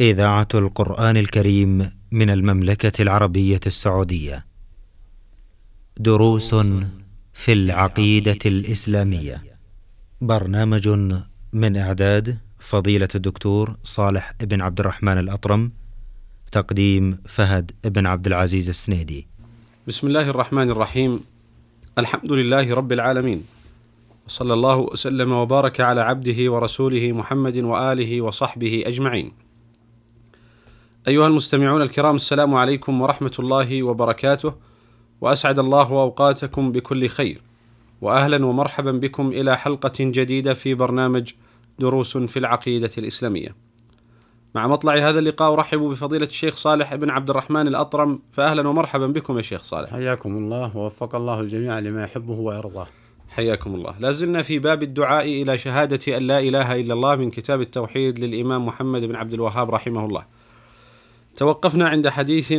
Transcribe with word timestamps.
إذاعة 0.00 0.48
القرآن 0.54 1.16
الكريم 1.16 1.90
من 2.10 2.30
المملكة 2.30 3.02
العربية 3.02 3.60
السعودية. 3.66 4.46
دروس 5.96 6.54
في 7.32 7.52
العقيدة 7.52 8.38
الإسلامية. 8.46 9.42
برنامج 10.20 10.88
من 11.52 11.76
إعداد 11.76 12.38
فضيلة 12.58 13.08
الدكتور 13.14 13.76
صالح 13.84 14.32
بن 14.40 14.60
عبد 14.60 14.80
الرحمن 14.80 15.18
الأطرم. 15.18 15.72
تقديم 16.52 17.18
فهد 17.26 17.70
بن 17.84 18.06
عبد 18.06 18.26
العزيز 18.26 18.68
السنيدي. 18.68 19.26
بسم 19.88 20.06
الله 20.06 20.30
الرحمن 20.30 20.70
الرحيم. 20.70 21.20
الحمد 21.98 22.32
لله 22.32 22.74
رب 22.74 22.92
العالمين. 22.92 23.44
وصلى 24.26 24.54
الله 24.54 24.76
وسلم 24.76 25.32
وبارك 25.32 25.80
على 25.80 26.00
عبده 26.00 26.52
ورسوله 26.52 27.12
محمد 27.12 27.56
وآله 27.56 28.20
وصحبه 28.20 28.82
أجمعين. 28.86 29.49
أيها 31.10 31.26
المستمعون 31.26 31.82
الكرام 31.82 32.16
السلام 32.16 32.54
عليكم 32.54 33.00
ورحمة 33.00 33.32
الله 33.38 33.82
وبركاته 33.82 34.54
وأسعد 35.20 35.58
الله 35.58 35.88
أوقاتكم 35.90 36.72
بكل 36.72 37.08
خير 37.08 37.42
وأهلا 38.00 38.46
ومرحبا 38.46 38.92
بكم 38.92 39.28
إلى 39.28 39.56
حلقة 39.56 39.92
جديدة 40.00 40.54
في 40.54 40.74
برنامج 40.74 41.32
دروس 41.78 42.16
في 42.16 42.38
العقيدة 42.38 42.90
الإسلامية. 42.98 43.54
مع 44.54 44.66
مطلع 44.66 44.94
هذا 44.94 45.18
اللقاء 45.18 45.52
أرحب 45.52 45.78
بفضيلة 45.78 46.26
الشيخ 46.26 46.56
صالح 46.56 46.94
بن 46.94 47.10
عبد 47.10 47.30
الرحمن 47.30 47.68
الأطرم 47.68 48.22
فأهلا 48.32 48.68
ومرحبا 48.68 49.06
بكم 49.06 49.36
يا 49.36 49.42
شيخ 49.42 49.62
صالح. 49.62 49.90
حياكم 49.90 50.36
الله 50.36 50.76
ووفق 50.76 51.14
الله 51.14 51.40
الجميع 51.40 51.78
لما 51.78 52.04
يحبه 52.04 52.34
ويرضاه. 52.34 52.86
حياكم 53.28 53.74
الله. 53.74 53.94
لا 54.00 54.12
زلنا 54.12 54.42
في 54.42 54.58
باب 54.58 54.82
الدعاء 54.82 55.42
إلى 55.42 55.58
شهادة 55.58 56.16
أن 56.16 56.22
لا 56.22 56.38
إله 56.38 56.80
إلا 56.80 56.94
الله 56.94 57.16
من 57.16 57.30
كتاب 57.30 57.60
التوحيد 57.60 58.18
للإمام 58.18 58.66
محمد 58.66 59.04
بن 59.04 59.16
عبد 59.16 59.34
الوهاب 59.34 59.70
رحمه 59.70 60.04
الله. 60.06 60.39
توقفنا 61.40 61.88
عند 61.88 62.08
حديث 62.08 62.54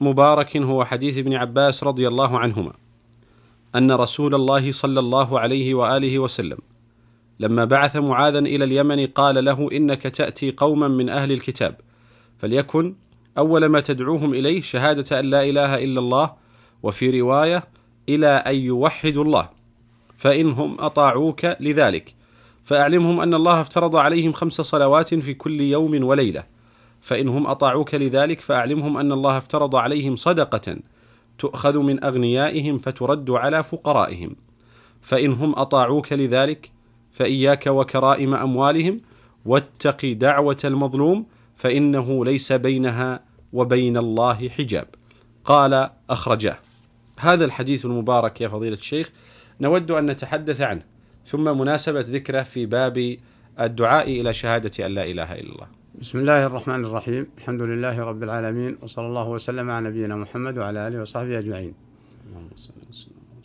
مبارك 0.00 0.56
هو 0.56 0.84
حديث 0.84 1.18
ابن 1.18 1.34
عباس 1.34 1.84
رضي 1.84 2.08
الله 2.08 2.38
عنهما 2.38 2.72
أن 3.74 3.92
رسول 3.92 4.34
الله 4.34 4.72
صلى 4.72 5.00
الله 5.00 5.40
عليه 5.40 5.74
وآله 5.74 6.18
وسلم 6.18 6.58
لما 7.40 7.64
بعث 7.64 7.96
معاذا 7.96 8.38
إلى 8.38 8.64
اليمن 8.64 9.06
قال 9.06 9.44
له 9.44 9.68
إنك 9.72 10.02
تأتي 10.02 10.50
قوما 10.56 10.88
من 10.88 11.08
أهل 11.08 11.32
الكتاب 11.32 11.80
فليكن 12.38 12.94
أول 13.38 13.66
ما 13.66 13.80
تدعوهم 13.80 14.34
إليه 14.34 14.62
شهادة 14.62 15.20
أن 15.20 15.24
لا 15.24 15.44
إله 15.44 15.84
إلا 15.84 16.00
الله 16.00 16.30
وفي 16.82 17.20
رواية 17.20 17.64
إلى 18.08 18.26
أن 18.26 18.54
يوحدوا 18.54 19.24
الله 19.24 19.48
فانهم 20.16 20.80
أطاعوك 20.80 21.44
لذلك 21.60 22.14
فأعلمهم 22.64 23.20
أن 23.20 23.34
الله 23.34 23.60
افترض 23.60 23.96
عليهم 23.96 24.32
خمس 24.32 24.60
صلوات 24.60 25.14
في 25.14 25.34
كل 25.34 25.60
يوم 25.60 26.04
وليلة. 26.04 26.57
فإنهم 27.08 27.46
أطاعوك 27.46 27.94
لذلك 27.94 28.40
فأعلمهم 28.40 28.96
أن 28.96 29.12
الله 29.12 29.38
افترض 29.38 29.76
عليهم 29.76 30.16
صدقة 30.16 30.76
تؤخذ 31.38 31.78
من 31.78 32.04
أغنيائهم 32.04 32.78
فترد 32.78 33.30
على 33.30 33.62
فقرائهم. 33.62 34.36
فإنهم 35.02 35.58
أطاعوك 35.58 36.12
لذلك 36.12 36.70
فإياك 37.12 37.66
وكرائم 37.66 38.34
أموالهم 38.34 39.00
واتق 39.44 40.06
دعوة 40.06 40.56
المظلوم 40.64 41.26
فإنه 41.56 42.24
ليس 42.24 42.52
بينها 42.52 43.20
وبين 43.52 43.96
الله 43.96 44.48
حجاب. 44.48 44.86
قال 45.44 45.90
أخرجاه 46.10 46.58
هذا 47.18 47.44
الحديث 47.44 47.84
المبارك 47.84 48.40
يا 48.40 48.48
فضيلة 48.48 48.76
الشيخ. 48.76 49.10
نود 49.60 49.90
أن 49.90 50.06
نتحدث 50.06 50.60
عنه. 50.60 50.82
ثم 51.26 51.58
مناسبة 51.58 52.04
ذكره 52.08 52.42
في 52.42 52.66
باب 52.66 53.16
الدعاء 53.60 54.20
إلى 54.20 54.34
شهادة 54.34 54.86
أن 54.86 54.94
لا 54.94 55.04
إله 55.04 55.34
إلا 55.34 55.52
الله. 55.52 55.77
بسم 56.00 56.18
الله 56.18 56.46
الرحمن 56.46 56.84
الرحيم. 56.84 57.26
الحمد 57.38 57.62
لله 57.62 57.98
رب 57.98 58.22
العالمين 58.22 58.78
وصلى 58.82 59.06
الله 59.06 59.28
وسلم 59.28 59.70
على 59.70 59.88
نبينا 59.88 60.16
محمد 60.16 60.58
وعلى 60.58 60.88
آله 60.88 61.02
وصحبه 61.02 61.38
أجمعين. 61.38 61.74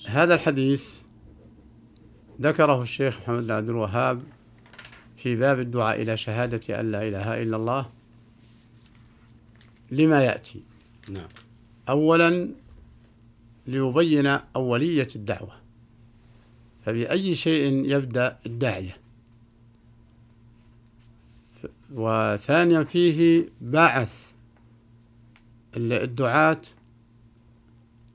هذا 0.08 0.34
الحديث 0.34 1.02
ذكره 2.42 2.82
الشيخ 2.82 3.20
محمد 3.22 3.44
بن 3.44 3.52
عبد 3.52 3.70
الوهاب 3.70 4.24
في 5.16 5.36
باب 5.36 5.60
الدعاء 5.60 6.02
إلى 6.02 6.18
شهادة 6.18 6.80
أن 6.80 6.92
لا 6.92 7.08
إله 7.08 7.42
إلا 7.42 7.58
الله 7.58 7.90
لما 9.92 10.24
يأتي. 10.24 10.64
نعم. 11.10 11.28
أولا 11.90 12.50
ليبين 13.68 14.38
أولية 14.56 15.08
الدعوة. 15.16 15.56
فبأي 16.86 17.36
شيء 17.36 17.86
يبدأ 17.86 18.38
الداعية؟ 18.46 19.03
وثانيا 21.94 22.84
فيه 22.84 23.50
بعث 23.62 24.32
الدعاة 25.78 26.62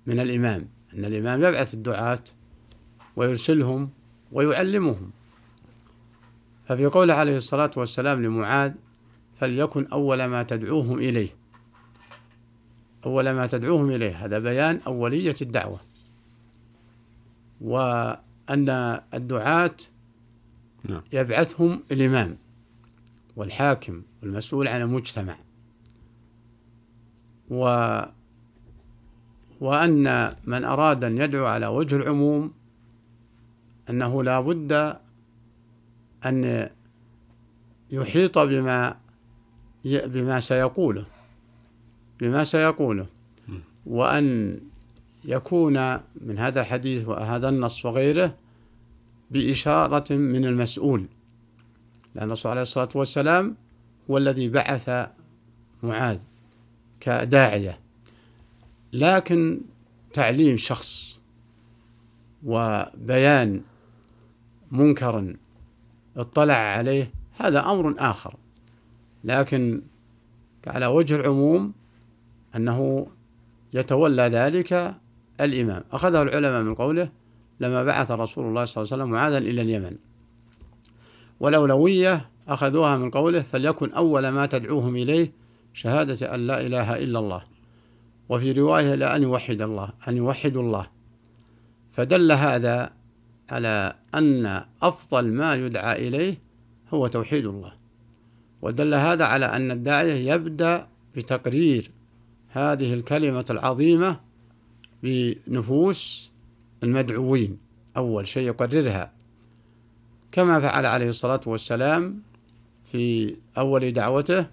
من 0.06 0.20
الإمام. 0.20 0.68
أن 0.94 1.04
الإمام 1.04 1.42
يبعث 1.42 1.74
الدعاة 1.74 2.24
ويرسلهم 3.16 3.90
ويعلمهم. 4.32 5.10
ففي 6.66 6.86
قوله 6.86 7.14
عليه 7.14 7.36
الصلاة 7.36 7.70
والسلام 7.76 8.24
لمعاذ 8.24 8.72
فليكن 9.36 9.86
أول 9.86 10.24
ما 10.24 10.42
تدعوهم 10.42 10.98
إليه. 10.98 11.28
أول 13.06 13.30
ما 13.30 13.46
تدعوهم 13.46 13.90
إليه. 13.90 14.24
هذا 14.24 14.38
بيان 14.38 14.80
أولية 14.86 15.34
الدعوة. 15.42 15.80
وأن 17.60 19.00
الدعاة 19.14 19.76
نعم. 20.84 21.02
يبعثهم 21.12 21.82
الإمام. 21.92 22.36
والحاكم 23.38 24.02
والمسؤول 24.22 24.68
عن 24.68 24.82
المجتمع. 24.82 25.36
و 27.50 27.62
وأن 29.60 30.36
من 30.44 30.64
أراد 30.64 31.04
أن 31.04 31.18
يدعو 31.18 31.46
على 31.46 31.66
وجه 31.66 31.96
العموم 31.96 32.52
أنه 33.90 34.22
لا 34.22 34.40
بد 34.40 34.96
أن 36.26 36.68
يحيط 37.90 38.38
بما 38.38 38.96
بما 39.84 40.40
سيقوله 40.40 41.06
بما 42.20 42.44
سيقوله. 42.44 43.06
وأن 43.86 44.58
يكون 45.24 45.94
من 46.20 46.38
هذا 46.38 46.60
الحديث 46.60 47.08
وهذا 47.08 47.48
النص 47.48 47.86
وغيره 47.86 48.34
بإشارة 49.30 50.12
من 50.14 50.44
المسؤول. 50.44 51.06
لأن 52.18 52.26
الرسول 52.26 52.50
عليه 52.50 52.62
الصلاة 52.62 52.88
والسلام 52.94 53.56
هو 54.10 54.18
الذي 54.18 54.48
بعث 54.48 55.08
معاذ 55.82 56.18
كداعية. 57.00 57.78
لكن 58.92 59.60
تعليم 60.12 60.56
شخص 60.56 61.20
وبيان 62.44 63.62
منكر 64.72 65.36
اطلع 66.16 66.54
عليه 66.54 67.10
هذا 67.38 67.60
أمر 67.60 67.94
آخر. 67.98 68.36
لكن 69.24 69.82
على 70.66 70.86
وجه 70.86 71.16
العموم 71.16 71.72
أنه 72.56 73.06
يتولى 73.72 74.22
ذلك 74.22 74.94
الإمام. 75.40 75.84
أخذه 75.92 76.22
العلماء 76.22 76.62
من 76.62 76.74
قوله 76.74 77.10
لما 77.60 77.84
بعث 77.84 78.10
رسول 78.10 78.46
الله 78.46 78.64
صلى 78.64 78.82
الله 78.82 78.92
عليه 78.92 79.02
وسلم 79.02 79.14
معاذا 79.14 79.38
إلى 79.38 79.62
اليمن 79.62 80.07
والأولوية 81.40 82.30
أخذوها 82.48 82.96
من 82.96 83.10
قوله 83.10 83.42
فليكن 83.42 83.92
أول 83.92 84.28
ما 84.28 84.46
تدعوهم 84.46 84.96
إليه 84.96 85.32
شهادة 85.72 86.34
أن 86.34 86.46
لا 86.46 86.60
إله 86.66 86.96
إلا 86.96 87.18
الله. 87.18 87.42
وفي 88.28 88.52
رواية 88.52 88.94
لا 88.94 89.16
أن 89.16 89.22
يوحد 89.22 89.62
الله 89.62 89.90
أن 90.08 90.16
يوحدوا 90.16 90.62
الله. 90.62 90.86
فدل 91.92 92.32
هذا 92.32 92.90
على 93.50 93.94
أن 94.14 94.62
أفضل 94.82 95.32
ما 95.32 95.54
يدعى 95.54 96.08
إليه 96.08 96.38
هو 96.94 97.06
توحيد 97.06 97.46
الله. 97.46 97.72
ودل 98.62 98.94
هذا 98.94 99.24
على 99.24 99.46
أن 99.46 99.70
الداعية 99.70 100.32
يبدأ 100.34 100.88
بتقرير 101.16 101.90
هذه 102.48 102.94
الكلمة 102.94 103.44
العظيمة 103.50 104.20
بنفوس 105.02 106.32
المدعوين. 106.82 107.58
أول 107.96 108.28
شيء 108.28 108.46
يقررها. 108.46 109.17
كما 110.32 110.60
فعل 110.60 110.86
عليه 110.86 111.08
الصلاة 111.08 111.40
والسلام 111.46 112.22
في 112.92 113.36
أول 113.58 113.90
دعوته 113.90 114.46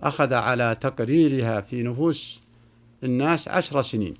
أخذ 0.00 0.34
على 0.34 0.76
تقريرها 0.80 1.60
في 1.60 1.82
نفوس 1.82 2.40
الناس 3.04 3.48
عشر 3.48 3.82
سنين. 3.82 4.14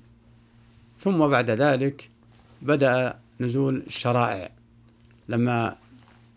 ثم 0.99 1.27
بعد 1.27 1.49
ذلك 1.49 2.09
بدأ 2.61 3.19
نزول 3.39 3.83
الشرائع. 3.87 4.49
لما 5.29 5.75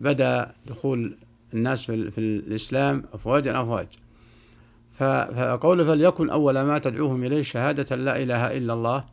بدأ 0.00 0.52
دخول 0.66 1.16
الناس 1.54 1.84
في, 1.84 2.18
الإسلام 2.18 3.04
أفواجا 3.12 3.62
أفواج 3.62 3.86
فقوله 4.92 5.84
فليكن 5.84 6.30
أول 6.30 6.60
ما 6.60 6.78
تدعوهم 6.78 7.24
إليه 7.24 7.42
شهادة 7.42 7.96
لا 7.96 8.22
إله 8.22 8.56
إلا 8.56 8.72
الله 8.72 9.04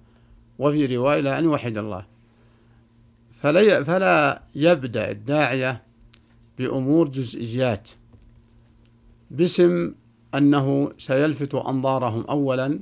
وفي 0.60 0.86
رواية 0.86 1.38
أن 1.38 1.44
يوحد 1.44 1.78
الله. 1.78 2.06
فلا 3.45 3.83
فلا 3.83 4.42
يبدأ 4.56 5.12
الداعية 5.12 5.81
بأمور 6.57 7.07
جزئيات. 7.07 7.89
باسم 9.31 9.94
أنه 10.36 10.92
سيلفت 10.97 11.56
أنظارهم 11.56 12.24
أولا 12.30 12.80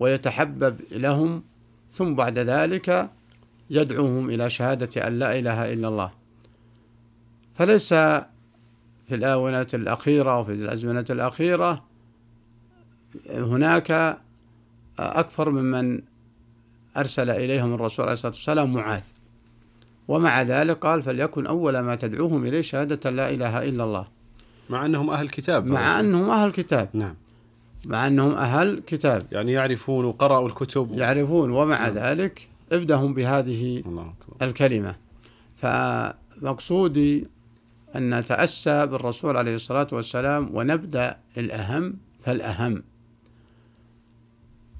ويتحبب 0.00 0.80
لهم 0.90 1.42
ثم 1.92 2.14
بعد 2.14 2.38
ذلك 2.38 3.10
يدعوهم 3.70 4.30
إلى 4.30 4.50
شهادة 4.50 5.06
أن 5.06 5.18
لا 5.18 5.38
إله 5.38 5.72
إلا 5.72 5.88
الله. 5.88 6.10
فليس 7.54 7.88
في 9.08 9.14
الآونة 9.14 9.66
الأخيرة 9.74 10.38
وفي 10.40 10.52
الأزمنة 10.52 11.04
الأخيرة 11.10 11.84
هناك 13.30 14.18
أكثر 14.98 15.50
ممن 15.50 16.00
أرسل 16.96 17.30
إليهم 17.30 17.74
الرسول 17.74 18.04
عليه 18.04 18.12
الصلاة 18.12 18.32
والسلام 18.32 18.72
معاذ. 18.72 19.02
ومع 20.08 20.42
ذلك 20.42 20.76
قال 20.76 21.02
فليكن 21.02 21.46
أول 21.46 21.78
ما 21.78 21.94
تدعوهم 21.96 22.44
إليه 22.44 22.60
شهادة 22.60 23.10
لا 23.10 23.30
إله 23.30 23.64
إلا 23.64 23.84
الله. 23.84 24.06
مع 24.70 24.86
أنهم 24.86 25.10
أهل 25.10 25.28
كتاب. 25.28 25.66
مع 25.66 26.00
أنهم 26.00 26.30
أهل 26.30 26.50
كتاب. 26.52 26.88
نعم. 26.92 27.14
مع 27.86 28.06
أنهم 28.06 28.32
أهل 28.32 28.82
كتاب. 28.86 29.26
يعني 29.32 29.52
يعرفون 29.52 30.04
وقرأوا 30.04 30.48
الكتب. 30.48 30.90
يعرفون 30.92 31.50
ومع 31.50 31.88
نعم. 31.88 31.94
ذلك 31.94 32.48
ابدهم 32.72 33.14
بهذه 33.14 33.82
الله 33.86 34.02
أكبر. 34.02 34.46
الكلمة. 34.46 34.96
فمقصودي 35.56 37.26
أن 37.96 38.18
نتأسى 38.18 38.86
بالرسول 38.86 39.36
عليه 39.36 39.54
الصلاة 39.54 39.86
والسلام 39.92 40.50
ونبدأ 40.54 41.16
الأهم 41.38 41.96
فالأهم. 42.18 42.82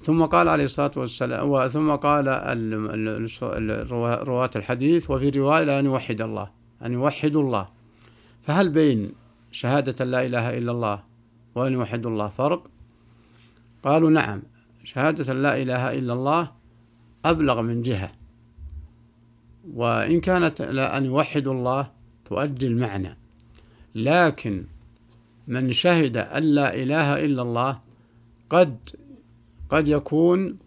ثم 0.07 0.25
قال 0.25 0.47
عليه 0.49 0.63
الصلاة 0.63 0.91
والسلام 0.97 1.67
ثم 1.67 1.91
قال 1.95 2.27
ال- 2.29 3.27
ال- 3.43 4.27
رواة 4.27 4.49
الحديث 4.55 5.11
وفي 5.11 5.29
رواية 5.29 5.79
أن 5.79 5.85
يوحد 5.85 6.21
الله 6.21 6.49
أن 6.85 6.93
يوحدوا 6.93 7.43
الله. 7.43 7.67
فهل 8.41 8.69
بين 8.69 9.11
شهادة 9.51 10.05
لا 10.05 10.25
إله 10.25 10.57
إلا 10.57 10.71
الله 10.71 11.03
وأن 11.55 11.73
يوحدوا 11.73 12.11
الله 12.11 12.27
فرق؟ 12.27 12.63
قالوا 13.83 14.09
نعم 14.09 14.41
شهادة 14.83 15.33
لا 15.33 15.61
إله 15.61 15.91
إلا 15.99 16.13
الله 16.13 16.51
أبلغ 17.25 17.61
من 17.61 17.81
جهة. 17.81 18.11
وإن 19.73 20.19
كانت 20.21 20.61
أن 20.61 21.05
يوحدوا 21.05 21.53
الله 21.53 21.91
تؤدي 22.29 22.67
المعنى. 22.67 23.17
لكن 23.95 24.65
من 25.47 25.71
شهد 25.71 26.17
أن 26.17 26.43
لا 26.43 26.75
إله 26.75 27.25
إلا 27.25 27.41
الله 27.41 27.79
قد 28.49 28.77
قد 29.69 29.87
يكون 29.87 30.57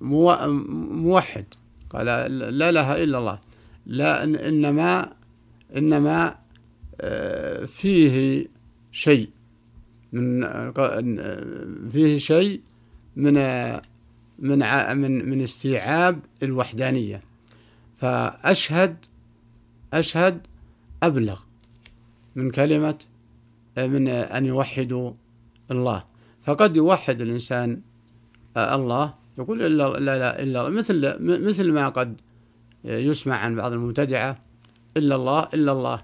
مو- 0.00 0.46
موحد. 1.02 1.44
قال 1.90 2.06
لا 2.58 2.68
إله 2.70 3.02
إلا 3.04 3.18
الله. 3.18 3.38
لا 3.86 4.24
إنما 4.24 5.12
إنما 5.76 6.36
آه، 7.00 7.64
فيه 7.64 8.46
شيء 8.92 9.30
من 10.12 10.40
فيه 11.90 12.16
شيء 12.16 12.60
من 13.16 13.34
من 14.38 14.58
من 14.96 15.28
من 15.30 15.42
استيعاب 15.42 16.20
الوحدانية. 16.42 17.22
فأشهد 17.96 18.96
أشهد 19.92 20.46
أبلغ 21.02 21.40
من 22.36 22.50
كلمة 22.50 22.98
من 23.78 24.08
أن 24.08 24.46
يوحدوا 24.46 25.12
الله. 25.70 26.04
فقد 26.42 26.76
يوحد 26.76 27.20
الإنسان 27.20 27.80
الله 28.56 29.14
يقول 29.38 29.62
إلا 29.62 29.88
لا 29.98 30.18
لا 30.18 30.42
إلا 30.42 30.60
الله. 30.60 30.70
مثل 30.78 31.16
مثل 31.48 31.72
ما 31.72 31.88
قد 31.88 32.16
يسمع 32.84 33.36
عن 33.36 33.56
بعض 33.56 33.72
المبتدعة 33.72 34.38
إلا 34.96 35.14
الله 35.16 35.48
إلا 35.54 35.72
الله. 35.72 36.02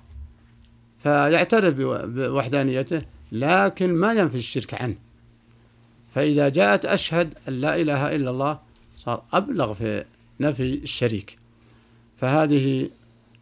فيعترف 0.99 1.75
بو- 1.75 1.99
بوحدانيته 2.07 3.03
لكن 3.33 3.95
ما 3.95 4.13
ينفي 4.13 4.37
الشرك 4.37 4.83
عنه. 4.83 4.97
فإذا 6.11 6.49
جاءت 6.49 6.85
أشهد 6.85 7.35
أن 7.49 7.53
لا 7.53 7.81
إله 7.81 8.17
إلا 8.17 8.31
الله 8.31 8.59
صار 8.97 9.23
أبلغ 9.33 9.75
في 9.75 10.05
نفي 10.41 10.75
الشريك. 10.75 11.39
فهذه 12.17 12.91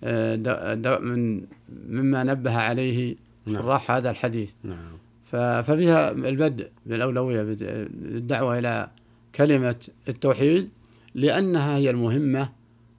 آه، 0.04 0.98
من 0.98 1.42
مما 1.88 2.22
نبه 2.24 2.56
عليه 2.58 3.16
نعم. 3.46 3.56
شراح 3.62 3.90
هذا 3.90 4.10
الحديث. 4.10 4.50
نعم. 4.64 4.98
ففيها 5.24 6.10
البدء 6.10 6.68
بالأولوية 6.86 7.42
للدعوة 7.42 8.58
إلى 8.58 8.90
كلمة 9.34 9.88
التوحيد 10.08 10.68
لأنها 11.14 11.76
هي 11.76 11.90
المهمة 11.90 12.52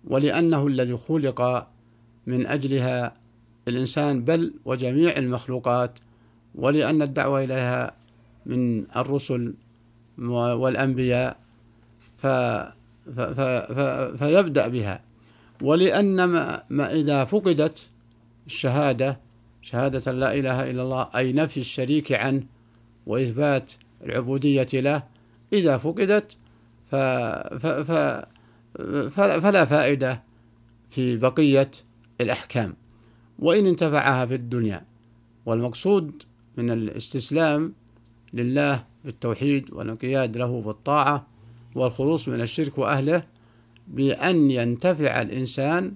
ولأنه 0.07 0.67
الذي 0.67 0.97
خلق 0.97 1.67
من 2.27 2.47
أجلها 2.47 3.13
الإنسان 3.67 4.23
بل 4.23 4.53
وجميع 4.65 5.17
المخلوقات 5.17 5.99
ولأن 6.55 7.01
الدعوة 7.01 7.43
إليها 7.43 7.95
من 8.45 8.85
الرسل 8.95 9.53
والأنبياء 10.17 11.37
ف 12.17 12.27
ف 12.27 13.19
ف 13.19 13.41
فيبدأ 14.23 14.67
بها. 14.67 15.01
ولأن 15.61 16.25
ما 16.69 16.91
إذا 16.91 17.23
فقدت 17.23 17.89
الشهادة 18.47 19.19
شهادة 19.61 20.11
لا 20.11 20.33
إله 20.33 20.71
إلا 20.71 20.81
الله 20.81 21.09
أي 21.15 21.33
نفي 21.33 21.59
الشريك 21.59 22.11
عنه 22.11 22.43
وإثبات 23.05 23.73
العبودية 24.03 24.67
له 24.73 25.03
إذا 25.53 25.77
فقدت 25.77 26.37
ف 26.91 26.95
ف 26.95 27.67
ف 27.67 28.25
فلا 29.19 29.65
فائدة 29.65 30.23
في 30.89 31.17
بقية 31.17 31.71
الأحكام. 32.21 32.73
وإن 33.39 33.65
انتفعها 33.65 34.25
في 34.25 34.35
الدنيا 34.35 34.85
والمقصود 35.45 36.23
من 36.57 36.71
الاستسلام 36.71 37.73
لله 38.33 38.83
بالتوحيد 39.05 39.73
والانقياد 39.73 40.37
له 40.37 40.61
بالطاعة 40.61 41.27
والخلوص 41.75 42.27
من 42.27 42.41
الشرك 42.41 42.77
وأهله 42.77 43.23
بأن 43.87 44.51
ينتفع 44.51 45.21
الإنسان 45.21 45.93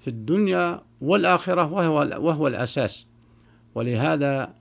في 0.00 0.08
الدنيا 0.08 0.80
والآخرة 1.00 1.72
وهو, 1.72 2.26
وهو 2.26 2.46
الأساس. 2.46 3.06
ولهذا 3.74 4.54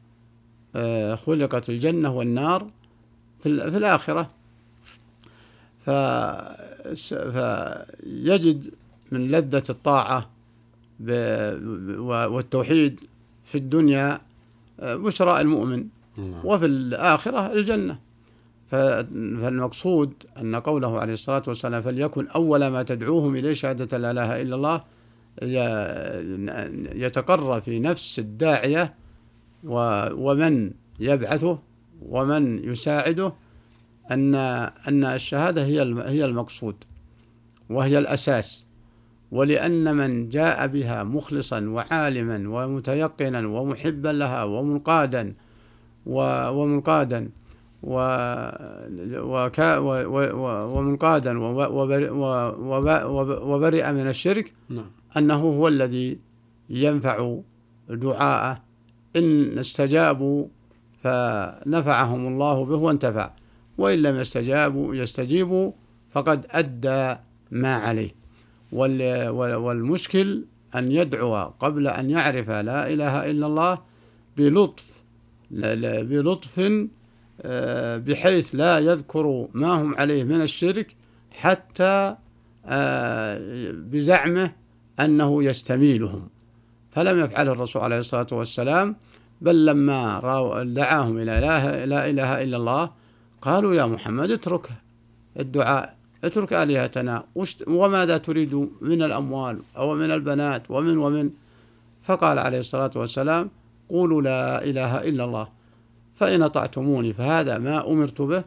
آه، 0.76 1.16
خلقت 1.16 1.70
الجنة 1.70 2.12
والنار 2.14 2.72
في, 3.40 3.72
في 3.72 3.78
الآخرة. 3.78 4.30
فيجد 8.26 8.74
من 9.12 9.28
لذة 9.28 9.64
الطاعة 9.70 10.30
والتوحيد 12.00 13.00
في 13.46 13.58
الدنيا 13.58 14.22
آه، 14.80 14.96
بشرى 14.96 15.42
المؤمن. 15.42 15.86
نعم. 16.18 16.42
وفي 16.44 16.66
الآخرة 16.66 17.54
الجنة. 17.54 18.00
فالمقصود 18.72 20.14
أن 20.42 20.56
قوله 20.56 21.00
عليه 21.00 21.14
الصلاة 21.14 21.44
والسلام 21.48 21.82
فليكن 21.82 22.28
أول 22.28 22.68
ما 22.68 22.84
تدعوهم 22.84 23.36
إليه 23.36 23.54
شهادة 23.54 23.98
لا 23.98 24.12
إله 24.12 24.42
إلا 24.42 24.56
الله 24.56 24.84
يتقر 27.06 27.62
في 27.62 27.80
نفس 27.80 28.20
الداعية 28.20 28.94
ومن 29.64 30.72
يبعثه 31.00 31.60
ومن 32.02 32.64
يساعده 32.64 33.34
أن 34.12 34.36
أن 34.88 35.04
الشهادة 35.04 35.66
هي 35.66 35.82
هي 36.06 36.26
المقصود 36.26 36.76
وهي 37.70 38.00
الأساس. 38.00 38.68
ولأن 39.32 39.96
من 39.96 40.30
جاء 40.30 40.68
بها 40.68 41.04
مخلصا 41.04 41.62
وعالما 41.70 42.50
ومتيقنا 42.50 43.48
ومحبا 43.48 44.10
لها 44.10 44.44
ومنقادا 44.44 45.34
ومنقادا 46.06 47.30
و 47.84 47.94
وكا 49.14 49.78
و 49.78 49.88
و 49.88 50.18
و 50.34 50.78
ومنقادا 50.78 51.40
وبرئ 53.50 53.92
من 53.92 54.08
الشرك 54.08 54.54
نعم. 54.70 54.86
أنه 55.18 55.36
هو 55.36 55.68
الذي 55.68 56.20
ينفع 56.70 57.40
دعاءه 57.90 58.62
إن 59.16 59.60
استجابوا 59.60 60.46
فنفعهم 61.04 62.28
الله 62.28 62.66
به 62.66 62.76
وانتفع. 62.76 63.32
وإن 63.78 64.02
لم 64.02 64.16
يستجابوا 64.20 64.96
يستجيبوا 64.96 65.72
فقد 66.12 66.46
أدى 66.50 67.16
ما 67.52 67.76
عليه. 67.76 68.12
وال- 68.72 69.30
وال- 69.30 69.56
والمشكل 69.56 70.44
أن 70.76 70.92
يدعو 70.92 71.36
قبل 71.36 71.88
أن 71.88 72.10
يعرف 72.10 72.50
لا 72.50 72.90
إله 72.94 73.32
إلا 73.32 73.46
الله 73.46 73.80
بلطف 74.38 75.04
بلطف 75.52 76.72
آه، 77.42 77.98
بحيث 77.98 78.56
لا 78.56 78.80
يذكر 78.80 79.48
ما 79.54 79.68
هم 79.82 79.96
عليه 79.96 80.24
من 80.24 80.42
الشرك 80.42 80.96
حتى 81.32 82.16
آه، 82.66 83.38
بزعمه 83.72 84.52
أنه 85.00 85.44
يستميلهم. 85.44 86.30
فلم 86.92 87.20
يفعل 87.20 87.48
الرسول 87.50 87.82
عليه 87.82 87.98
الصلاة 88.00 88.28
والسلام 88.32 88.96
بل 89.42 89.66
لما 89.66 90.20
دعاهم 90.64 91.18
إلى 91.18 91.26
لا, 91.86 92.10
إله 92.10 92.44
إلا 92.44 92.58
الله 92.58 92.92
قالوا 93.42 93.76
يا 93.76 93.86
محمد 93.86 94.32
اترك 94.32 94.70
الدعاء 95.40 95.96
اترك 96.24 96.54
آلهتنا 96.54 97.24
وماذا 97.68 98.18
تريد 98.18 98.70
من 98.82 99.04
الأموال 99.04 99.60
أو 99.78 99.96
من 99.96 100.12
البنات 100.12 100.72
ومن 100.72 100.98
ومن؟ 100.98 101.30
فقال 102.04 102.40
عليه 102.40 102.60
الصلاة 102.60 102.92
والسلام 102.96 103.50
قولوا 103.90 104.22
لا 104.22 104.64
إله 104.64 105.02
إلا 105.02 105.24
الله 105.24 105.48
فإن 106.16 106.44
أطعتموني 106.44 107.14
فهذا 107.14 107.58
ما 107.58 107.88
أمرت 107.88 108.22
به 108.22 108.44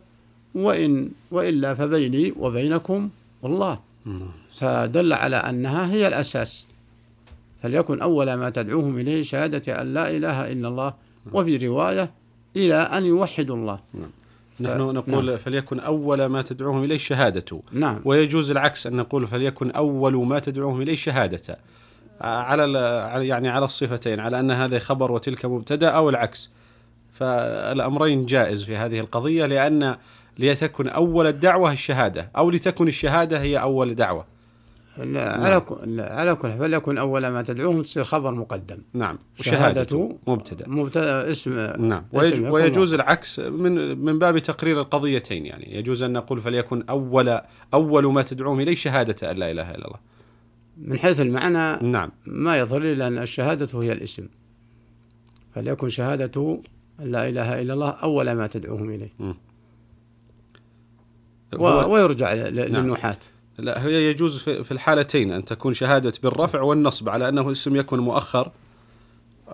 وإن 0.55 1.11
وإلا 1.31 1.75
فبيني 1.75 2.35
وبينكم 2.39 3.09
الله. 3.45 3.79
فدل 4.59 5.13
على 5.13 5.37
أنها 5.37 5.93
هي 5.93 6.09
الأساس. 6.09 6.67
فليكن 7.63 8.03
أول 8.03 8.35
ما 8.35 8.51
تدعوهم 8.51 8.99
إليه 8.99 9.23
شهادة 9.23 9.83
أن 9.83 9.95
لا 9.95 10.11
إله 10.11 10.53
إلا 10.53 10.69
الله 10.69 10.95
وفي 11.33 11.57
رواية 11.57 12.11
إلى 12.57 12.75
أن 12.75 13.05
يوحدوا 13.05 13.57
الله. 13.57 13.81
نحن 14.61 14.81
نقول 14.81 15.39
فليكن 15.39 15.81
أول 15.81 16.27
ما 16.27 16.43
تدعوهم 16.43 16.85
إليه 16.85 16.95
الشهادة 16.95 17.63
نعم. 17.73 18.01
ويجوز 18.05 18.51
العكس 18.51 18.87
أن 18.87 18.97
نقول 18.97 19.27
فليكن 19.27 19.71
أول 19.71 20.27
ما 20.27 20.39
تدعوهم 20.39 20.83
إليه 20.83 20.95
شهادة. 20.95 21.59
على 22.21 22.73
يعني 23.29 23.49
على 23.49 23.65
الصفتين 23.65 24.21
على 24.21 24.41
أن 24.41 24.51
هذا 24.51 24.79
خبر 24.79 25.13
وتلك 25.13 25.45
مبتدأ 25.45 25.89
أو 25.89 26.09
العكس. 26.09 26.53
فالأمرين 27.13 28.27
جائز 28.27 28.65
في 28.65 28.77
هذه 28.77 29.01
القضية 29.01 29.47
لأن 29.47 29.97
لتكن 30.39 30.89
أول 30.89 31.27
الدعوة 31.27 31.73
الشهادة 31.73 32.31
أو 32.37 32.51
لتكن 32.51 32.89
الشهادة 32.89 33.41
هي 33.41 33.57
أول 33.57 33.95
دعوة. 33.95 34.25
لا 34.99 35.33
على 35.45 35.61
ك- 35.61 35.85
لا، 35.85 36.15
على 36.15 36.35
كل 36.35 36.51
حال 36.51 36.59
فليكن 36.59 36.99
أول 36.99 37.27
ما 37.27 37.43
تدعوهم 37.43 37.83
تصير 37.83 38.05
خبر 38.05 38.31
مقدم. 38.35 38.79
نعم 38.93 39.19
شهادة 39.41 39.81
وشهادة 39.81 40.17
مبتدأ. 40.27 40.69
مبتدأ 40.69 41.31
اسم 41.31 41.53
نعم 41.79 42.05
اسم 42.15 42.19
ويج- 42.19 42.33
يكون 42.35 42.51
ويجوز 42.51 42.95
العكس 42.95 43.41
من 43.41 43.99
من 43.99 44.19
باب 44.19 44.39
تقرير 44.39 44.81
القضيتين 44.81 45.47
يعني. 45.47 45.75
يجوز 45.77 46.03
أن 46.03 46.13
نقول 46.13 46.41
فليكن 46.41 46.83
اول 46.91 47.41
أول 47.75 48.13
ما 48.13 48.23
تدعوهم 48.23 48.61
إليه 48.61 48.75
شهادة 48.75 49.31
أن 49.31 49.37
لا 49.37 49.51
إله 49.51 49.71
إلا 49.71 49.87
الله. 49.87 49.99
من 50.79 50.99
حيث 50.99 51.21
المعنى 51.21 51.87
نعم. 51.91 52.11
ما 52.27 52.59
يضر 52.59 52.79
لأن 52.79 53.19
الشهادة 53.19 53.83
هي 53.83 53.93
الاسم. 53.93 54.29
فليكن 55.55 55.89
شهادة 55.89 56.61
أن 57.01 57.11
لا 57.13 57.29
إله 57.29 57.61
إلا 57.61 57.75
الله 57.75 57.91
أول 57.91 58.33
ما 58.33 58.47
تدعوهم 58.47 58.91
إليه. 58.91 59.11
و... 61.59 61.65
ويرجع 61.67 62.33
ل- 62.35 62.73
نعم. 62.73 62.83
للنحاة 62.87 63.17
لا 63.59 63.85
هي 63.87 64.11
يجوز 64.11 64.39
في 64.43 64.73
الحالتين 64.73 65.33
أن 65.33 65.45
تكون 65.45 65.75
شهادة 65.75 66.13
بالرفع 66.23 66.61
والنصب 66.61 67.09
على 67.09 67.29
أنه 67.29 67.51
اسم 67.53 67.77
يكون 67.77 68.01
مؤخر 68.01 68.51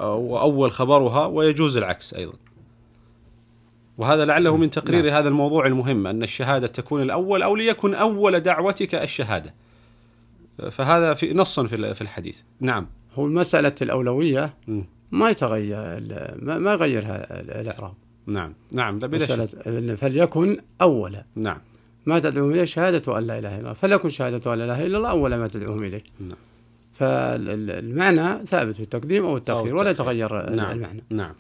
واول 0.00 0.71
خبرها 0.71 1.26
ويجوز 1.26 1.76
العكس 1.76 2.15
أيضا. 2.15 2.33
وهذا 3.99 4.25
لعله 4.25 4.57
من 4.57 4.71
تقرير 4.71 5.19
هذا 5.19 5.29
الموضوع 5.29 5.67
المهم 5.67 6.07
أن 6.07 6.23
الشهادة 6.23 6.67
تكون 6.67 7.03
الأول 7.03 7.43
أو 7.43 7.57
ليكن 7.57 7.95
أول 7.95 8.41
دعوتك 8.41 8.95
الشهادة. 8.95 9.55
فهذا 10.71 11.15
في 11.15 11.35
نصا 11.35 11.67
في 11.67 11.76
ال- 11.76 11.95
في 11.95 12.00
الحديث. 12.00 12.41
نعم. 12.61 12.87
هو 13.15 13.26
مسألة 13.26 13.75
الأولوية. 13.83 14.55
ما 15.11 15.31
يتغير 15.31 16.00
ما, 16.43 16.73
يغيرها 16.73 17.41
ال- 17.41 17.50
الإعراب. 17.50 17.95
نعم. 18.26 18.53
نعم 18.73 18.99
لا 18.99 19.07
بلا 19.07 19.26
شك. 19.26 19.38
مسألة 19.41 19.95
فليكن 19.95 20.59
أول. 20.83 21.17
نعم. 21.35 21.59
ما 22.07 22.19
تدعوهم 22.19 22.51
إليه 22.51 22.65
شهادة 22.65 23.19
أن 23.19 23.27
لا 23.27 23.39
إله 23.39 23.55
إلا 23.55 23.61
الله. 23.61 23.73
فليكن 23.73 24.09
شهادة 24.09 24.53
أن 24.55 24.59
لا 24.59 24.65
إله 24.65 24.87
إلا 24.87 24.99
الله 24.99 25.11
أول 25.11 25.35
ما 25.35 25.49
تدعوهم 25.49 25.85
إليه. 25.85 26.05
نعم. 26.21 26.39
فالمعنى 26.93 28.47
ثابت 28.47 28.75
في 28.75 28.83
التقديم 28.83 29.25
أو 29.25 29.37
التأخير 29.37 29.75
ولا. 29.75 29.91
يتغير 29.91 30.51
نعم. 30.51 30.71
المعنى. 30.71 31.03
نعم. 31.11 31.35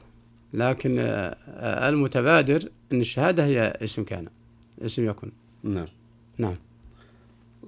لكن 0.54 0.96
آه، 0.98 1.88
المتبادر 1.88 2.68
أن 2.92 3.00
الشهادة 3.00 3.44
هي 3.44 3.78
اسم 3.84 4.04
كان 4.04 4.26
اسم 4.84 5.08
يكن. 5.08 5.32
نعم. 5.62 5.86
نعم. 6.38 6.56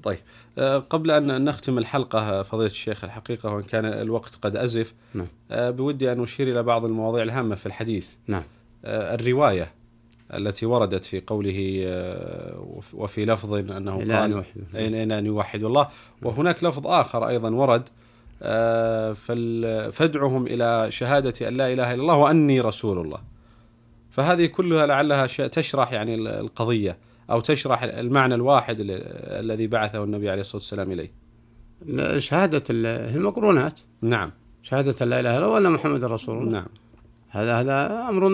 طيب 0.03 0.19
آه، 0.59 0.79
قبل 0.79 1.11
أن 1.11 1.45
نختم 1.45 1.79
الحلقة 1.79 2.43
فضيلة 2.43 2.71
الشيخ 2.71 3.05
الحقيقة 3.05 3.55
وإن 3.55 3.63
كان 3.63 3.85
الوقت 3.85 4.39
قد 4.43 4.57
أزف 4.57 4.95
نعم. 5.15 5.27
آه، 5.51 5.71
بودي 5.71 6.13
أن 6.13 6.23
أشير 6.23 6.49
إلى 6.49 6.63
بعض 6.63 6.85
المواضيع 6.85 7.23
الهامة 7.23 7.55
في 7.55 7.67
الحديث. 7.67 8.11
نعم. 8.27 8.43
الرواية. 8.85 9.78
التي 10.35 10.67
وردت 10.67 11.05
في 11.05 11.21
قوله 11.27 11.83
آه، 11.87 12.61
وف- 12.61 12.95
وفي 12.95 13.25
لفظ 13.25 13.55
أنه 13.55 13.97
إلى 13.97 14.15
أن 14.15 14.21
قال 14.21 14.31
يوحدوا. 14.31 14.63
إلى 14.75 15.03
إلى 15.03 15.19
أن 15.19 15.27
يوحدوا 15.27 15.69
الله. 15.69 15.89
وهناك 16.23 16.65
لفظ 16.65 16.87
آخر 16.87 17.29
أيضا 17.29 17.51
ورد 17.51 17.89
آه، 18.43 19.13
فادعهم 19.91 20.47
إلى 20.47 20.87
شهادة 20.91 21.49
أن 21.49 21.55
لا 21.57 21.73
إله 21.73 21.95
إلا 21.95 22.03
الله 22.03 22.15
وأني 22.15 22.61
رسول 22.61 22.99
الله. 22.99 23.19
فهذه 24.11 24.47
كلها 24.47 24.87
لعلها 24.87 25.27
تشرح 25.27 25.93
يعني 25.93 26.15
ال- 26.15 26.29
القضية 26.29 26.99
أو 27.31 27.41
تشرح 27.41 27.83
المعنى 27.83 28.35
الواحد 28.35 28.81
ال- 28.81 28.89
الذي 29.45 29.67
بعثه 29.67 30.05
النبي 30.05 30.31
عليه 30.31 30.41
الصلاة 30.41 30.57
والسلام 30.57 30.93
إليه. 30.93 31.13
لا، 31.87 32.19
شهادة 32.19 32.65
ال- 32.71 33.17
المقرونات. 33.17 33.81
نعم. 34.03 34.31
شهادة 34.63 34.95
أن 35.03 35.09
لا 35.11 35.21
إله 35.21 35.31
إلا 35.31 35.39
الله 35.39 35.49
وأن 35.49 35.71
محمد 35.71 36.05
رسول 36.05 36.39
الله. 36.39 36.53
نعم. 36.53 36.67
هذا 37.43 37.61
هذا 37.61 38.09
أمر 38.09 38.29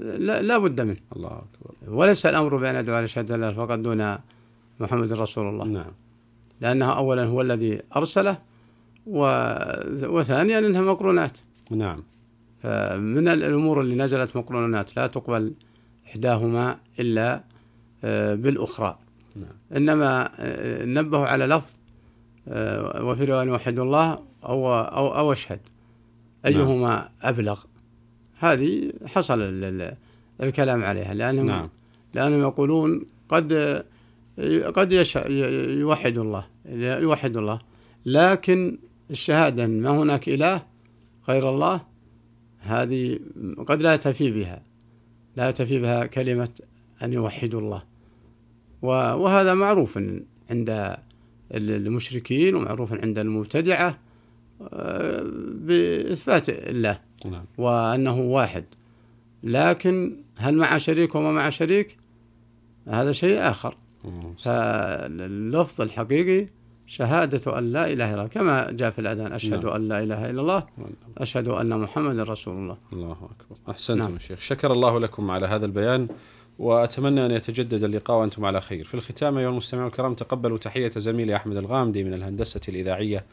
لا, 0.00 0.42
لا 0.42 0.58
بد 0.58 0.80
منه. 0.80 0.96
الله 1.16 1.28
أكبر. 1.28 1.94
وليس 1.94 2.26
الأمر 2.26 2.56
بأن 2.56 2.76
أدعو 2.76 2.96
على 2.96 3.08
شهادة 3.08 3.34
الله 3.34 3.52
فقط 3.52 3.78
دون 3.78 4.16
محمد 4.80 5.12
رسول 5.12 5.48
الله. 5.48 5.64
نعم. 5.64 5.92
لأنه 6.60 6.92
أولا 6.96 7.24
هو 7.24 7.40
الذي 7.40 7.82
أرسله 7.96 8.38
و... 9.06 9.20
وثانيا 10.02 10.58
أنها 10.58 10.80
مقرونات. 10.80 11.38
نعم. 11.70 12.02
فمن 12.60 13.28
الأمور 13.28 13.80
اللي 13.80 13.94
نزلت 13.94 14.36
مقرونات 14.36 14.96
لا 14.96 15.06
تقبل 15.06 15.54
إحداهما 16.06 16.78
إلا 17.00 17.44
آه، 18.04 18.34
بالأخرى. 18.34 18.98
نعم. 19.36 19.76
إنما 19.76 20.30
آه، 20.38 20.84
نبهوا 20.84 21.26
على 21.26 21.46
لفظ 21.46 21.70
آه، 22.48 23.04
وفي 23.04 23.24
رواية 23.24 23.50
وحد 23.50 23.78
الله 23.78 24.18
أو 24.44 24.74
أو 24.74 25.16
أو 25.18 25.32
أشهد. 25.32 25.60
أيهما 26.46 27.08
أبلغ. 27.22 27.64
هذه 28.38 28.92
حصل 29.06 29.40
ال- 29.40 29.64
ال- 29.64 29.96
الكلام 30.42 30.84
عليها 30.84 31.14
لأنهم 31.14 31.46
نعم. 31.46 31.68
لأنهم 32.14 32.40
يقولون 32.40 33.04
قد 33.28 33.52
قد 34.74 34.92
يش- 34.92 35.16
يوحد 35.80 36.18
الله 36.18 36.46
يوحد 37.00 37.36
الله 37.36 37.60
لكن 38.06 38.78
الشهادة 39.10 39.66
ما 39.66 39.90
هناك 39.90 40.28
إله 40.28 40.62
غير 41.28 41.48
الله 41.48 41.80
هذه 42.60 43.18
قد 43.66 43.82
لا 43.82 43.96
تفي 43.96 44.30
بها 44.30 44.62
لا 45.36 45.50
تفي 45.50 45.78
بها 45.80 46.06
كلمة 46.06 46.48
أن 47.02 47.12
يوحدوا 47.12 47.60
الله. 47.60 47.82
وهذا 48.82 49.54
معروف 49.54 49.98
عند 50.50 50.96
المشركين 51.54 52.54
ومعروف 52.54 52.92
عند 52.92 53.18
المبتدعة 53.18 53.98
آه، 54.72 55.22
بإثبات 55.54 56.48
الله. 56.48 56.98
نعم. 57.30 57.44
وأنه 57.58 58.20
واحد. 58.20 58.64
لكن 59.42 60.16
هل 60.36 60.54
مع 60.54 60.78
شريك 60.78 61.14
وما 61.14 61.32
مع 61.32 61.48
شريك؟ 61.48 61.96
هذا 62.88 63.12
شيء 63.12 63.38
آخر. 63.50 63.76
فاللفظ 64.38 65.80
الحقيقي 65.80 66.48
شهادة 66.86 67.58
أن 67.58 67.72
لا 67.72 67.92
إله 67.92 68.14
إلا 68.14 68.14
الله 68.14 68.26
كما 68.26 68.70
جاء 68.70 68.90
في 68.90 68.98
الأذان 68.98 69.32
أشهد 69.32 69.66
نعم. 69.66 69.74
أن 69.74 69.88
لا 69.88 70.02
إله 70.02 70.30
إلا 70.30 70.40
الله 70.40 70.66
أشهد 71.18 71.48
أن 71.48 71.80
محمد 71.80 72.18
رسول 72.18 72.54
الله. 72.56 72.76
الله 72.92 73.12
أكبر. 73.12 73.70
أحسنتم 73.70 74.02
نعم. 74.02 74.18
شيخ. 74.18 74.40
شكر 74.40 74.72
الله 74.72 75.00
لكم 75.00 75.30
على 75.30 75.46
هذا 75.46 75.66
البيان 75.66 76.08
وأتمنى 76.58 77.26
أن 77.26 77.30
يتجدد 77.30 77.82
اللقاء 77.82 78.20
وأنتم 78.20 78.44
على 78.44 78.60
خير. 78.60 78.84
في 78.84 78.94
الختام 78.94 79.38
أيها 79.38 79.48
المستمعون 79.48 79.86
الكرام 79.86 80.14
تقبلوا 80.14 80.58
تحية 80.58 80.90
زميلي 80.96 81.36
أحمد 81.36 81.56
الغامدي 81.56 82.04
من 82.04 82.14
الهندسة 82.14 82.60
الإذاعية 82.68 83.24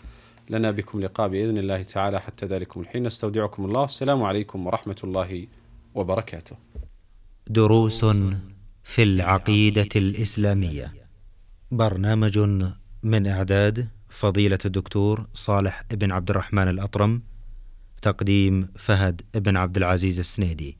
لنا 0.49 0.71
بكم 0.71 1.01
لقاء 1.01 1.27
بإذن 1.27 1.57
الله 1.57 1.83
تعالى. 1.83 2.21
حتى 2.21 2.45
ذلكم 2.45 2.81
الحين 2.81 3.03
نستودعكم 3.03 3.65
الله. 3.65 3.83
السلام 3.83 4.23
عليكم 4.23 4.67
ورحمة 4.67 4.95
الله 5.03 5.47
وبركاته. 5.95 6.55
دروس 7.47 8.05
في 8.83 9.03
العقيدة 9.03 9.89
الإسلامية. 9.95 10.93
برنامج 11.71 12.39
من 13.03 13.27
إعداد 13.27 13.87
فضيلة 14.09 14.59
الدكتور 14.65 15.27
صالح 15.33 15.83
بن 15.91 16.11
عبد 16.11 16.29
الرحمن 16.29 16.67
الأطرم 16.67 17.21
تقديم 18.01 18.67
فهد 18.75 19.21
بن 19.35 19.57
عبد 19.57 19.77
العزيز 19.77 20.19
السنيدي. 20.19 20.77